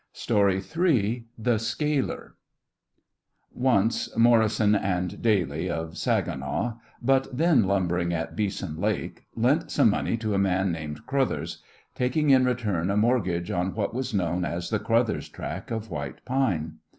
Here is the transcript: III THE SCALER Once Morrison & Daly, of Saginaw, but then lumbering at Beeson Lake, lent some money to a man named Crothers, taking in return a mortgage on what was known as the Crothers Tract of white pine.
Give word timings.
III 0.19 1.27
THE 1.37 1.59
SCALER 1.59 2.33
Once 3.53 4.09
Morrison 4.17 4.71
& 5.07 5.07
Daly, 5.21 5.69
of 5.69 5.95
Saginaw, 5.95 6.77
but 7.03 7.27
then 7.31 7.65
lumbering 7.65 8.11
at 8.11 8.35
Beeson 8.35 8.77
Lake, 8.81 9.27
lent 9.35 9.69
some 9.69 9.91
money 9.91 10.17
to 10.17 10.33
a 10.33 10.39
man 10.39 10.71
named 10.71 11.05
Crothers, 11.05 11.61
taking 11.93 12.31
in 12.31 12.45
return 12.45 12.89
a 12.89 12.97
mortgage 12.97 13.51
on 13.51 13.75
what 13.75 13.93
was 13.93 14.11
known 14.11 14.43
as 14.43 14.71
the 14.71 14.79
Crothers 14.79 15.29
Tract 15.29 15.69
of 15.69 15.91
white 15.91 16.25
pine. 16.25 16.79